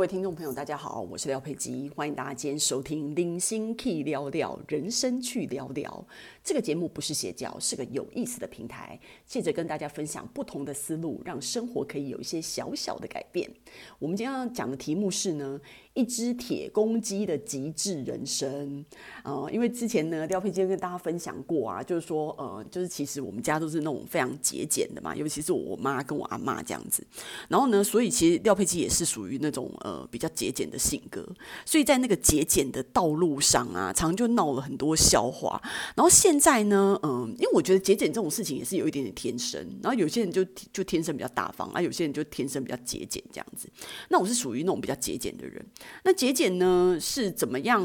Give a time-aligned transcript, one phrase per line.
[0.00, 6.06] 各位听众朋友，大家好，我是廖佩吉，欢迎大家今天收听《零星 K 聊聊人生去聊聊》
[6.42, 13.50] 这个节目，不是邪教，是个有意思的平台，借着跟大家分享不同的思路，让生活可以有一些小小的改变。
[13.98, 15.60] 我们今天要讲的题目是呢，
[15.94, 18.84] 一只铁公鸡的极致人生。
[19.24, 27.04] 呃，因为之前呢，廖佩基跟大家分享过啊，就是说，呃，就是其实我们家都是那种非常节俭的嘛，尤其是我妈跟我阿嬷这样子。
[27.48, 31.26] 然后呢，所以其实廖佩基也是属于那种呃比较节俭的性格，
[31.66, 35.60] 所以在那个节俭的道路上啊，常常就闹了很多笑话。
[35.96, 43.68] 然后现在呢，嗯，因为我觉得节俭这种事情也是有一点点天生，然后有些人就就天生比较大方啊，有些人就天生比较节俭这样子。
[44.08, 45.64] 那我是属于那种比较节俭的人。
[46.04, 47.82] 那节俭呢是怎么样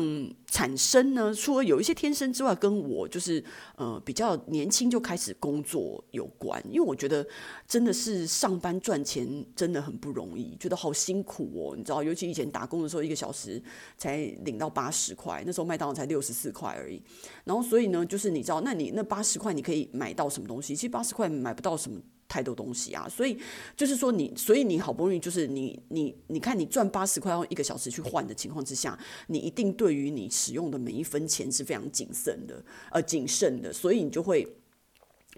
[0.48, 1.34] 产生呢？
[1.34, 3.44] 除了有一些天生之外，跟我就是
[3.76, 6.62] 呃比较年轻就开始工作有关。
[6.70, 7.26] 因为我觉得
[7.68, 11.76] 真的是上班赚钱真的很不容易，觉得好辛苦哦。
[11.76, 13.62] 你知道，尤其以前打工的时候，一个小时
[13.98, 17.02] 才领到八十块，那时候麦当劳才六十四块而已。
[17.44, 20.76] 然后所以呢，就是你知道，那你那八十块你可以买到什么东西？
[20.76, 22.00] 其实八十块买不到什么。
[22.28, 23.38] 太多东西啊，所以
[23.76, 34.48] 就是说你，所以你好不容易就是你你你看你赚八十块用一个小时去换的情况之下，你一定对于你使用的每一分钱是非常谨慎的，呃，谨慎的，所以你就会。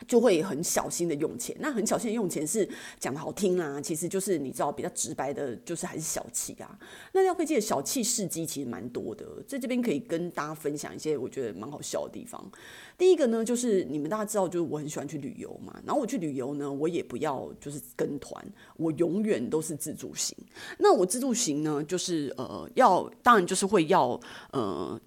[0.07, 2.67] 就会很小心的用钱，那很小心用钱是
[2.99, 6.77] 讲的好听啊，其实就是你知道比较直白的，就是还是小气啊。
[7.13, 12.51] 那廖佩基的小气事迹其实蛮多的，在这边可以跟大家分享一些我觉得蛮好笑的地方。
[12.95, 20.37] 第一个呢，就是你们大家知道，就是我很喜欢去旅游嘛，然后我去旅游呢，我也不要就是跟团，我永远都是自助行。
[20.77, 24.19] 那我自助行呢，就是呃要，当然就是会要
[24.51, 25.01] 呃。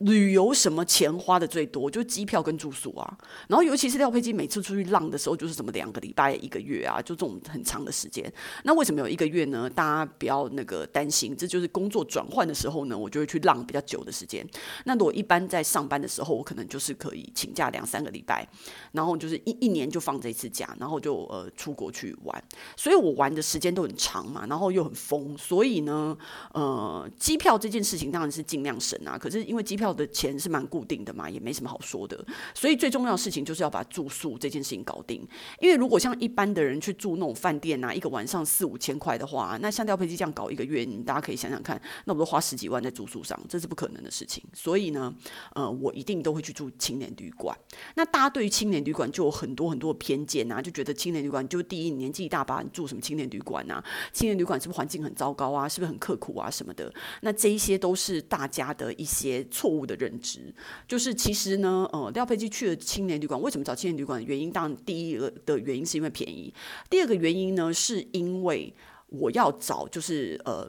[0.00, 3.18] 旅游什么钱花的最多，就是机票跟住宿啊。
[3.48, 8.30] 然后尤其是廖佩基每次出去浪的时候，就是什么两个礼拜、一个月啊，就这种很长的时间。
[8.64, 9.70] 那为什么有一个月呢？
[9.70, 14.46] 大家不要那个担心，这就是工作转换的时候呢，我就会去浪比较久的时间。
[14.84, 18.46] 那我一般在上班的时候，我可能就是可以请假两三个礼拜，
[18.92, 22.44] 然后就是一一年就放这一次假，然后就呃出国去玩。
[22.76, 26.14] 所以我玩的时间都很长嘛，然后又很疯，所以呢，
[26.52, 29.16] 呃，机票这件事情当然是尽量省啊。
[29.16, 29.85] 可是因为机票。
[29.86, 32.22] 要的钱是蛮固定的嘛，也没什么好说的。
[32.54, 35.26] 所以最重要的事情就是要把住宿这件事情搞定。
[35.60, 44.42] 因为如果像一般的人去住那种饭店啊，一个晚上四五千块的话，那像廖佩基这样搞一个月，你大家可以想想看，那我都花十几万在住宿上，这是不可能的事情。
[44.52, 45.14] 所以呢，
[45.54, 47.56] 呃，我一定都会去住青年旅馆。
[47.94, 53.84] 那大家对于青年旅馆就有很多很多偏见啊，就觉得青年旅馆就第一年纪一大吧，你住什么青年旅馆啊？
[54.12, 55.68] 青年旅馆是不是环境很糟糕啊？
[55.68, 56.92] 是不是很刻苦啊什么的？
[57.20, 59.86] 那这一些都是大家的一些错误误。
[59.86, 60.52] 的认知
[60.88, 64.50] 就是，其实呢，呃，廖佩基去了青年旅馆，为什么找青年旅馆原因？
[64.50, 66.52] 当然，第一个的原因是因为便宜，
[66.90, 68.74] 第二个原因呢，是因为
[69.10, 70.68] 我要找，就是呃，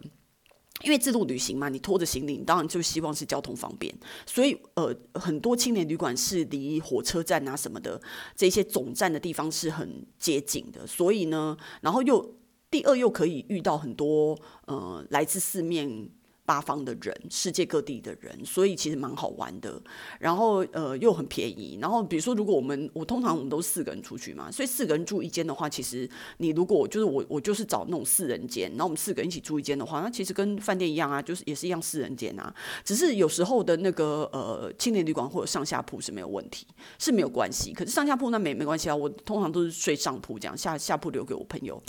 [0.83, 3.91] 因为自助旅行嘛，你拖着行李，当然就希望是交通方便，
[4.27, 7.99] 所以呃，很多青年旅馆是离火车站啊什么的
[8.35, 12.35] 这些总站的地方是很接近的，所以呢，然后又
[12.69, 16.09] 第二又可以遇到很多呃来自四面。
[16.47, 19.79] 八方的人，世界各地的人，所以其实蛮好玩的。
[20.17, 21.77] 然后呃又很便宜。
[21.81, 32.55] 然后比如说，如果我们我通常我们都四个人出去嘛，所以四个人住一间的话，其实你如果就是我我就是找那种四人间，然后我们四个人一起住一间的话，那其实跟饭店一样啊，就是也是一样四人间啊。
[32.85, 36.65] 只是有时候的那个呃青年旅馆或者上下铺是没有问题，
[36.97, 37.73] 是没有关系。
[37.73, 41.81] 可是上下铺那没没关系啊，我通常都是睡上铺这样，下下铺留给我朋友，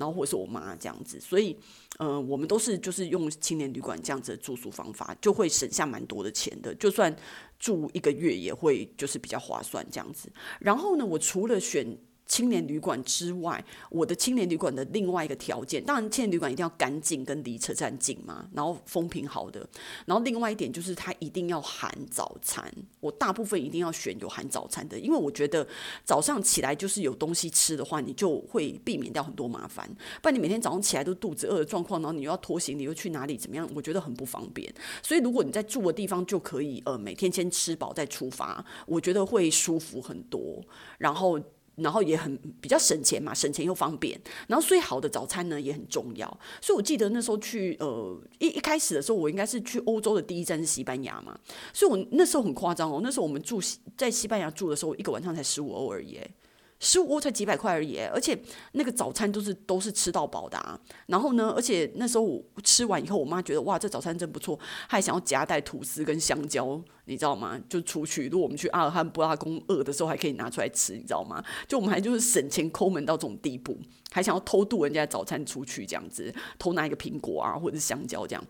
[0.00, 1.20] 然后或者是我妈这样子。
[1.20, 1.56] 所以
[1.98, 3.96] 呃我们都是就是用青年旅馆。
[4.02, 7.14] 这样子的住宿方法就会省下蛮多的钱的，就算
[7.58, 10.32] 住一个月也会就是比较划算这样子。
[10.58, 11.98] 然后呢，我除了选
[12.30, 19.68] 青年旅馆之外，我的青年旅馆的另外一个条件，当然青年旅馆一定要干净跟离车站近嘛，然后风评好的。
[20.06, 25.66] 然后另外一点就是它一定要含早餐，我大部分一定要选有含早餐的，因为我觉得
[26.04, 29.90] 早上起来就是有东西吃的话，你就会避免掉很多麻烦。
[30.22, 34.72] 不然你每天早上起来都肚子饿的状况，然后你又要拖行李又去哪里怎么样，我觉得很不方便。
[35.02, 40.62] 所以如果你在住的地方就可以呃每天先吃饱再出发，我觉得会舒服很多。
[40.96, 41.40] 然后。
[41.82, 44.20] 然后也很比较省钱嘛，省钱又方便。
[44.46, 46.26] 然后最好的早餐呢也很重要。
[46.60, 51.38] 所以我记得那时候去呃一一开始的时候，我应该是去欧洲的第一站是西班牙嘛。
[51.72, 53.60] 所以我那时候很夸张哦，那时候我们住
[53.96, 56.18] 在西班牙住的时候，一个晚上才十五欧而已。
[56.82, 58.36] 十五欧才几百块而已，而且
[58.72, 60.80] 那个早餐都是都是吃到饱的啊。
[61.06, 67.60] 然后呢，而且那时候我吃完以后，我妈觉得哇，这早餐真不错，还想要夹带吐司跟香蕉，你知道吗？
[67.68, 71.44] 就出去，如果我们去阿尔罕布拉宫饿的时候，还可以拿出来吃，你知道吗？
[71.68, 73.78] 就我们还就是省钱抠门到这种地步，
[74.10, 78.42] 还想要偷渡人家的早餐出去这样子，偷拿一个苹果啊或者是香蕉这样，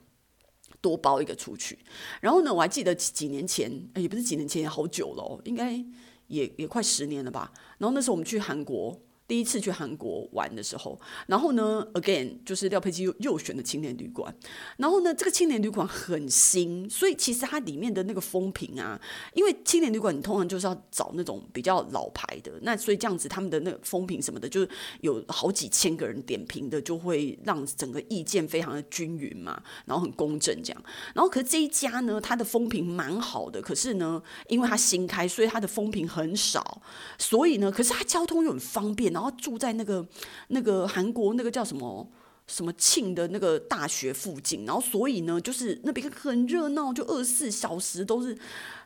[0.81, 1.77] 多包一个出去。
[2.21, 5.85] 然后呢，我还记得几年前，也不是几年前，好久了哦，应该。
[6.31, 8.99] 也也快十年了吧，然后那时候我们去韩国。
[9.31, 14.35] 第一次去韩国玩的时候，然后呢，again 就是廖佩基又又选的青年旅馆，
[14.77, 19.01] 然后呢，这个青年旅馆很新，所以其实它里面的那个风评啊，
[19.33, 24.69] 因为青年旅馆你通常就是要找那种比较老牌的，那所以这样子他们的那个风评什么的，就是
[25.03, 30.83] 有好几千个人点评的，就会让整个意见非常的均匀嘛，然后很公正这样。
[31.15, 36.83] 然后可是这一家呢，它的风评蛮好的，可是呢，因为它新开，所以它的风评很少，
[37.17, 39.20] 所以呢，可是它交通又很方便。
[39.21, 40.07] 然后住在那个
[40.49, 42.09] 那个韩国那个叫什么
[42.47, 48.35] 什么庆的那个大学附近，然后所以呢，就是那边很热闹，就二十四小时都是。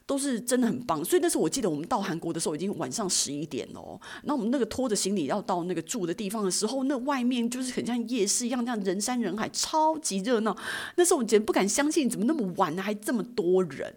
[0.07, 4.01] 都是真的很棒，所以那时候我记得我们到韩国的时候已经晚上十一点了。
[4.25, 10.55] 那我们那个拖着行李要到那个住的地方的时候，那外面就是很像夜市一样，这样人山人海，超级热闹。
[10.97, 13.95] 那时候我简直不敢相信，怎么那么晚呢还这么多人。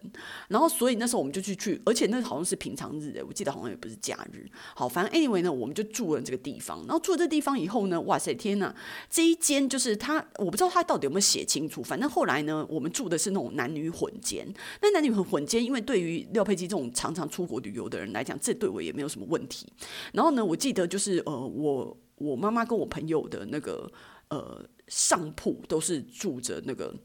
[0.48, 4.46] 然后所以那时候我们就去去，而且那好像是平常日诶，我记得好像也不是假日。
[4.76, 6.80] 好，反正 anyway 呢，我们就住了这个地方。
[6.88, 8.74] 然后住了这地方以后呢，哇塞，天呐，
[9.10, 11.84] 这一间就是他，我不知道他到底有没有写清楚。
[11.84, 14.48] 反正后来呢，我们住的是那种男女混间。
[14.82, 19.66] 那男女混混间，因为对对于廖佩基这种常常出国旅游的人来讲，这对我也没有什么问题。
[20.14, 23.92] 然后呢，我记得就是呃，我我妈妈跟我朋友的那个
[24.30, 26.96] 呃上铺都是住着那个。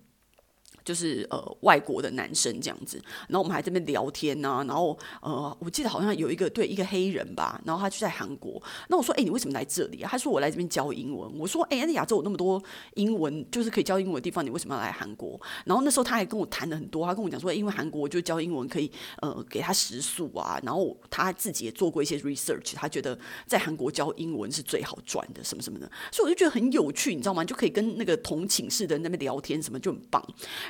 [0.84, 10.08] 就是呃外国的男生这样子，然后我们还在这边聊天呐、然后呃我记得好像有一个对一个黑人吧，然后他就在韩国，那我说哎、你为什么来这里啊？
[10.10, 11.30] 他说我来这边教英文。
[11.38, 12.62] 我说哎那亚洲有那么多
[12.94, 15.40] 英文就是可以教英文的地方，你为什么要来韩国？
[15.64, 18.90] 然后那时候他还跟我谈了很多，他跟我讲说因为韩国就教英文可以
[19.20, 27.44] 呃给他食宿啊，然后他自己也做过一些 research，他觉得在韩国教英文是最好赚的什么什么的，所以我就觉得很有趣，你知道吗？
[27.44, 30.22] 就可以跟那个同寝室的人那边聊天什么就很棒。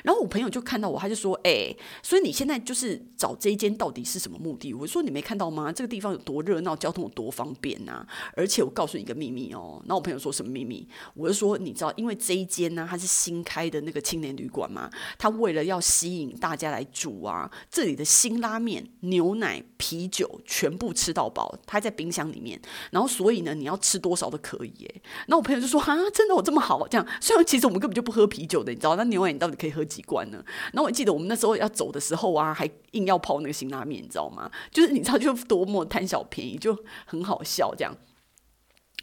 [0.03, 5.71] 然后我朋友就看到我，他就说：“哎、所以你现在就是找这一间到底是什么目的？”我说：“你没看到吗？
[5.71, 8.05] 这个地方有多热闹，交通有多方便呐、
[8.35, 10.87] 而且我告诉你一个秘密哦。”那我朋友说什么秘密？
[11.13, 22.59] 我就说：“你知道，因为这一间呢，它是新开的那个青年旅馆嘛，他为了要吸引大家来住啊，这里的辛拉面、牛奶、啤酒全部吃到饱，它在冰箱里面。
[22.91, 25.01] 然后所以呢，你要吃多少都可以耶。
[25.27, 26.85] 那我朋友就说：啊，真的有这么好？
[26.87, 30.43] 这样虽然其实我们根本就不喝啤酒的，你知道，那牛奶你到底可以喝习惯呢？”
[30.73, 34.49] 然后我记得我们那时候要走的时候啊，还硬要泡那个辛拉面，你知道吗？
[34.71, 37.95] 就是你知道，就多么贪小便宜，就很好笑这样。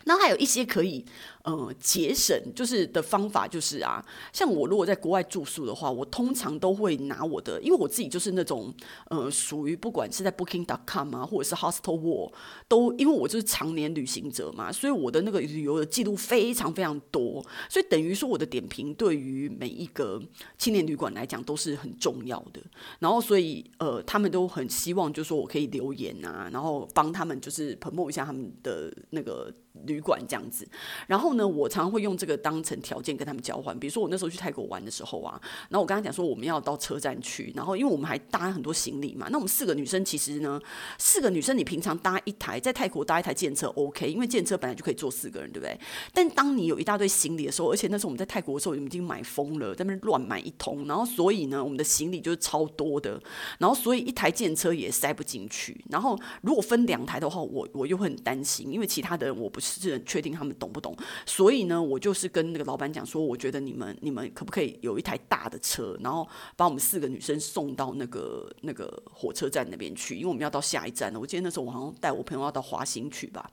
[0.05, 1.05] 然后还有一些可以。
[1.43, 8.70] 呃，节省就是的方法就是啊，像我如果在国外住宿的话，我通常都会拿我的，因为我自己就是那种
[9.08, 12.35] 呃，属于不管是在 Booking.com 啊，或者是 Hostelworld，
[12.69, 20.23] 都因为我就是常年旅行者嘛，所以我的那个旅游的记录非常非常多，所以等于说我的点评对于每一个
[20.58, 22.61] 青年旅馆来讲都是很重要的。
[22.99, 29.50] 然后所以呃，他们都很希望就是说我可以留言啊，然后帮他们就是 promote 一下他们的那个
[29.87, 30.69] 旅馆这样子，
[31.06, 31.31] 然后。
[31.35, 33.79] 呢，我常常会用这个当成条件跟他们交换。
[33.79, 40.60] 比如说，我那时候去泰国玩的时候啊，然后我跟他讲说我们要到车站去，然后因为我们还搭很多行李嘛，那我们四个女生其实呢，
[40.99, 45.79] 四个女生你平常搭一台在泰国搭一台计程车 OK，因为计程车本来就可以坐四个人，对不对？
[46.13, 53.22] 但当你有一大堆行李的时候，而且那时候我们在泰国的时候，我们已经买疯了，在那边乱买一通，然后所以呢，我们的行李就是超多的，
[53.58, 55.81] 然后所以一台计程车也塞不进去。
[55.89, 60.96] 然后如果分两台的话，我我又会很担心，因为其他的人我不是是很确定他们懂不懂。
[61.27, 71.20] 所以呢，我就是跟那个老板讲说，我觉得你们你们可不可以有一台大的车，然后把我们四个女生送到那个那个火车站那边去，因为我们要到下一站了。
[71.20, 73.48] 我记得那时候我好像带我朋友要到华兴去吧。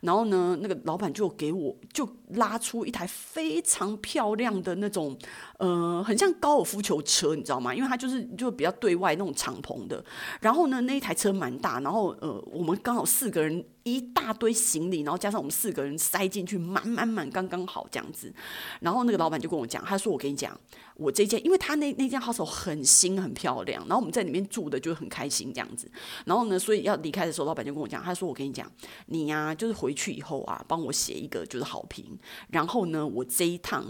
[0.00, 5.16] 然后呢，那个老板就给我就拉出一台非常漂亮的那种，
[5.58, 7.74] 呃，很像高尔夫球车，你知道吗？
[7.74, 10.04] 因为它就是就比较对外那种敞篷的。
[10.40, 13.64] 然后呢，那一台车蛮大，然后呃，我们刚好四个人。
[13.84, 18.34] 一大堆行李，然后加上我们四个人塞进去，满满满，刚刚好这样子。
[18.80, 20.58] 然后那个老板就跟我讲，他说：“我跟你讲，
[20.96, 25.90] 我这件，因为他那那间 house 很新很漂亮，然后我们在里面住的就很开心这样子。
[26.24, 28.72] 然后呢，所以要离开的时候，老板就跟我讲，他说：我跟你讲，
[29.06, 32.18] 你呀、就是回去以后啊，帮我写一个就是好评。
[32.48, 33.84] 然后呢，我这一趟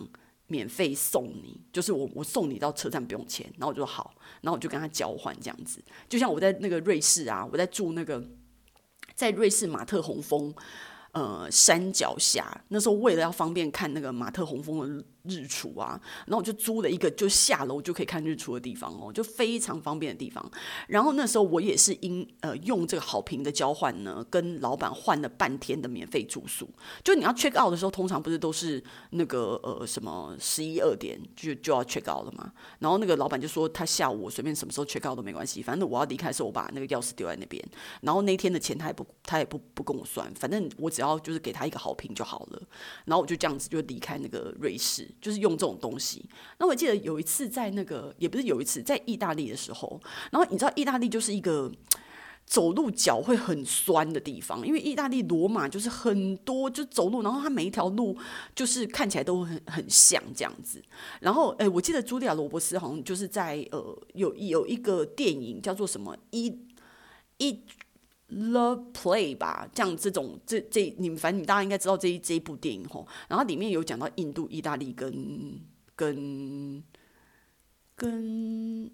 [0.48, 3.46] 免费送你，就是我我送你到车站不用钱。
[3.58, 8.20] 然后我就好，然后我就跟他交换这样子，就像我在那个瑞士啊，我在住那个。”
[9.14, 10.54] 在瑞士马特洪峰，
[11.12, 15.04] 呃，山脚下，那时候为了要方便看那个马特洪峰的。
[15.28, 20.44] 日出啊，然后我就租了一个就下楼就可以看日出的地方哦，就非常方便的地方。
[20.86, 26.68] 然后那时候我也是因呃用这个好评的交换呢，跟老板换了半天的免费住宿。
[27.02, 32.52] 就你要 check out 的时候，通常不是都是那个呃什么十一二点就就要 check out 了嘛？
[32.80, 37.64] 然后那个老板就说他下午我随便什么时候 check out 都没关系，反正我要离开的时候我把那个钥匙丢在那边。
[38.02, 42.62] 然后那天的钱他也不他也不不跟我算，反正我只要就是给他一个好评就好了。
[43.06, 45.08] 然后我就这样子就离开那个瑞士。
[45.20, 46.24] 就是用这种东西。
[46.58, 51.70] 那我记得有一次在那个，也不是有一次在意大利的时候，然后你知道意大利就是一个
[52.46, 58.16] 走路脚会很酸的地方，因为意大利罗马就是很多就走路，然后它每一条路
[58.54, 60.82] 就是看起来都很很像这样子。
[61.20, 66.58] 然后诶，我记得茱莉亚罗伯斯好像就是在呃有有一个电影叫做什么一
[67.38, 67.60] 一。
[68.30, 75.60] Love Play 吧，这样这种这这你们反正你大家应该知道这一这一部电影吼，然后里面有讲到印度、意大利跟
[75.94, 76.82] 跟
[77.94, 78.90] 跟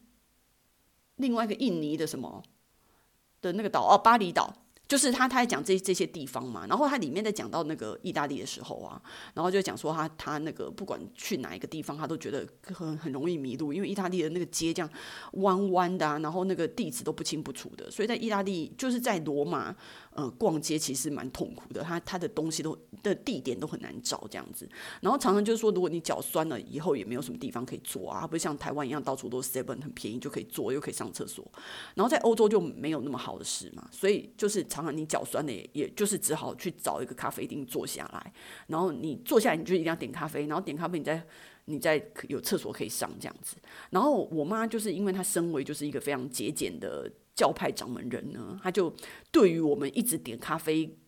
[1.17, 2.43] 另外一个印尼的什么
[3.41, 4.55] 的那个岛哦，巴厘岛。
[4.91, 9.01] 就是他，他在讲这这些地方嘛，然后他里面在讲到那个意大利的时候啊，
[9.35, 12.45] 然后就讲说他他那个不管去哪一个地方，他都觉得
[12.75, 14.91] 很很容易迷路，因为意大利的那个街这样
[15.35, 19.77] 弯弯的啊，然后那个地址都不清不楚的，所以在意大利就是在罗马。
[20.13, 24.69] 呃，逛街其实蛮痛苦的，他他的东西都的地点都很难找这样子，
[25.01, 31.49] 然后常常就是说，如果你脚酸了以后也没有什么地方可以坐啊，不像台湾一样到处都是 seven 很便宜就可以坐又可以上厕所，
[31.95, 38.33] 然后在欧洲就没有那么好的事嘛，所以就是常常你脚酸的也，也就是只好去找一个咖啡厅坐下来，
[38.67, 41.23] 然后你坐下来你就一定要点咖啡，然后点咖啡你再
[41.67, 43.57] 你再有厕所可以上这样子，
[43.91, 47.11] 然后我妈就是因为她身为就是一个非常节俭的。
[47.33, 48.95] 教派掌门人呢，她就
[49.31, 50.99] 对于我们一直点咖啡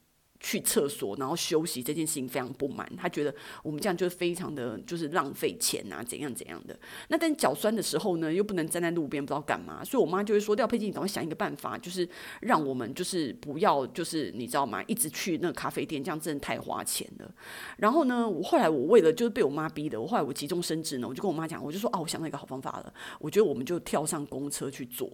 [0.42, 2.86] 去厕所，然后休息这件事情非常不满。
[2.96, 3.32] 他觉得
[3.62, 6.76] 我们这样就是非常的就是浪费钱啊，怎样怎样的。
[7.08, 12.06] 那但脚酸的时候呢，又不能站在路边不知道干嘛，所以我妈就会说：廖佩金，你赶快想一个办法，就是
[12.40, 14.82] 让我们就是不要就是你知道吗？
[14.88, 17.34] 一直去那个咖啡店，这样真的太花钱了。
[17.76, 25.08] 然后呢，我后来我为了就是被我妈逼的，我后来我急中生智呢，我就跟我妈讲，我就说：哦，我想到一个好方法了，我觉得我们就跳上公车去坐。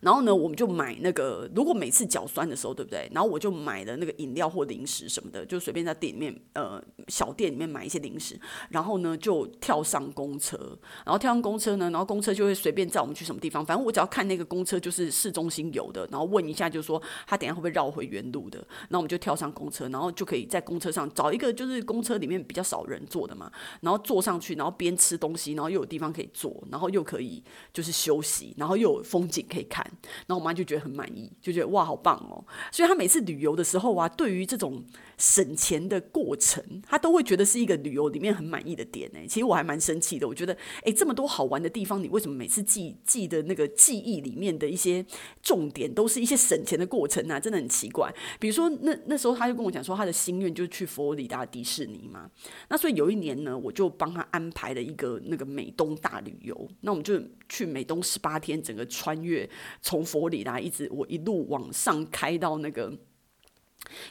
[0.00, 3.08] 然后呢，我们就买那个，如果每次脚酸的时候，对不对？
[3.12, 8.38] 然后我就买了那个饮料或零食什么的，就随便在店里面，呃，小店里面买一些零食。
[8.70, 10.56] 然后呢，就跳上公车，
[11.04, 13.64] 然后跳上公车呢，然后公车就会随便载我们去什么地方。
[13.64, 18.58] 反正我只要看那个公车就是市中心有的，然后问一下，就是说他等下会不会绕回原路的。
[18.58, 23.50] 然后我们就跳上公车，然后就可以在公车上找一个就是公车里面比较少人坐的嘛，
[23.80, 29.73] 然后坐上去，然后边吃东西，然后又有地方可以坐，然后又可以就是休息，然后又有风景可以看。
[29.74, 29.84] 看
[30.26, 32.44] 然后我妈就觉得很满意，就觉得哇，好棒哦！
[32.70, 34.84] 所以她每次旅游的时候啊，对于这种
[35.18, 39.18] 省钱的过程，他都会觉得是一个旅游里面很满意的点呢。
[39.28, 45.04] 其实我还蛮生气的，我觉得哎，这么多好玩的地方，你为什么每次记记的那个记忆里面的一些
[45.42, 47.38] 重点，都是一些省钱的过程啊？
[47.38, 48.12] 真的很奇怪。
[48.38, 52.30] 比如说那那时候，他就跟我讲说，他的心愿就是去佛罗里达迪士尼嘛。
[52.68, 56.68] 那所以有一年呢，我就帮他安排了一个那个美东大旅游。
[56.80, 59.48] 那我们就去美东十八天，整个穿越
[59.80, 62.92] 从佛罗里达一直我一路往上开到那个。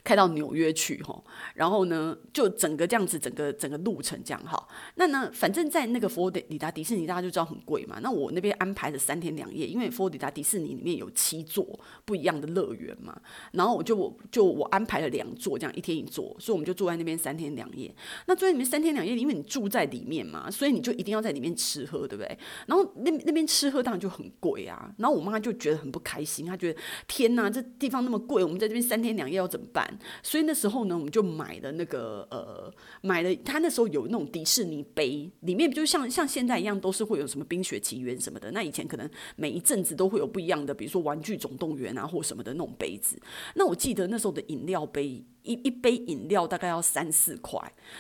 [0.04, 1.24] 开到纽约去哈，
[1.56, 4.68] 然后呢，就整个这样子，整个整个路程这样哈。
[4.96, 8.00] 那呢，反正在那个佛罗里达迪士尼，大家就知道很贵嘛。
[8.02, 11.68] 那我那边安排了三天两夜，因为佛罗里达迪士尼里面有七座
[12.06, 13.20] 不一样的乐园嘛。
[13.52, 17.94] 然后我就我就我安排了两座，这样一天一座，所以我们就住在那边三天两夜。
[18.28, 22.38] 那住在里面三天两夜，因为你住在里面嘛，所以你就一定要在里面吃喝，对不对？
[22.68, 24.94] 然后那那边吃喝当然就很贵啊。
[24.98, 29.98] 然后我妈就觉得很不开心，她觉得天哪，这地方那么贵，我们在这边三天两夜要怎么办？
[30.22, 38.52] 所以那时候呢，我们就买了那个呃，买了他那时候有那种迪士尼杯，里面就像像现在一样，都是会有什么冰雪奇缘什么的。
[38.52, 43.20] 那以前可能每一阵子都会有不一样的，比如说玩具总动员啊或什么的那种杯子。
[43.56, 45.24] 那我记得那时候的饮料杯。
[45.44, 47.60] 一一杯饮料大概要三四块，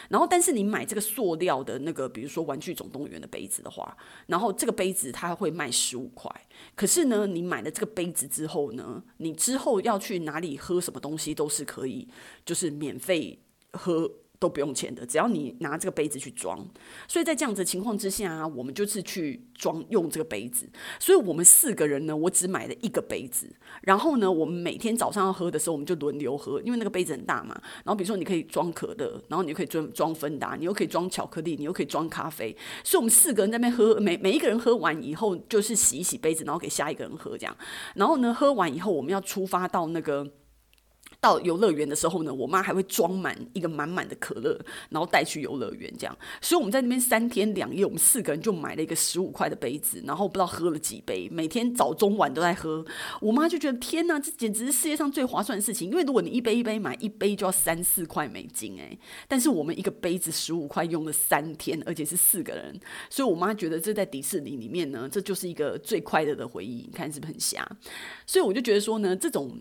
[0.09, 3.95] 然后但是你买这个塑料的那个，比如说玩具总动员的杯子的话，
[4.27, 6.29] 然后这个杯子它会卖十五块。
[6.75, 12.07] 可是呢，你买了这个杯子之后呢，你之后要去哪里喝什么东西都是可以，
[12.45, 13.39] 就是免费
[13.73, 14.09] 喝。
[14.43, 16.67] 都不用钱的，只要你拿这个杯子去装。
[17.07, 20.67] 所以在这样子情况之下啊，我们就是去装用这个杯子。
[21.00, 23.47] 所以我们四个人呢，我只买了一个杯子。
[23.83, 27.55] 然后呢，我们每天早上要喝的时候，我们就轮流喝，因为那个杯子很大嘛。
[27.85, 32.53] 然后比如说你可以装可乐，然后你可以装装芬达，你又可以装巧克力，你又可以装咖啡。
[32.83, 37.55] 所以我们四个人在那边喝，每每一个人喝完以后，就是洗一洗杯子，然后给下一个人喝这样。
[37.95, 40.29] 然后呢，喝完以后，我们要出发到那个。
[41.24, 46.13] 到游乐园的时候呢，我妈还会装满一个满满的可乐，然后带去游乐园这样。
[46.42, 52.86] 所以我们在那边三天两夜，我们四个人就买了一个十五块的杯子，然后不知道喝了几杯，每天早中晚都在喝。
[53.22, 59.00] 我妈就觉得天哪，这简直是世界上最划算的事情，因为如果你一杯一杯买，一杯就要三四块美金诶。
[59.30, 62.77] 但是我们一个杯子十五块用了三天，而且是四个人，
[63.10, 66.86] 所以我妈觉得这在迪士尼里面呢，这就是一个最快乐的回忆。
[66.86, 67.65] 你看是不是很瞎？
[68.27, 69.58] 所以我就觉得说呢，这种。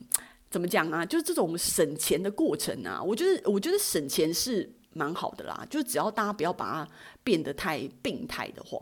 [0.53, 1.05] 怎么讲啊？
[1.07, 5.67] 就是这种省钱的过程啊，我觉得，我觉得省钱是蛮好的啦。
[5.71, 6.93] 就只要大家不要把它。
[7.25, 8.77] 变得太病态的话，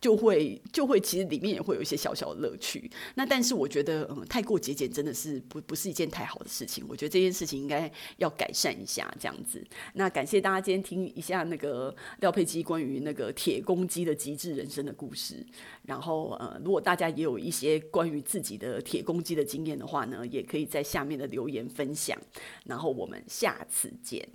[0.00, 2.90] 就会就会其实里面也会有一些小小的乐趣。
[3.14, 6.84] 那但是我觉得，嗯，太过节俭真的是不不是一件太好的事情。
[6.88, 9.64] 我觉得这件事情应该要改善一下，这样子。
[9.92, 15.46] 那感谢大家今天听一下那个廖佩基关于那个铁公鸡的极致人生的故事。
[15.84, 22.20] 然后呃，如果大家也有一些关于自己的铁公鸡的经验的话呢，也可以在下面的留言分享。
[22.64, 24.28] 然后我们下次见。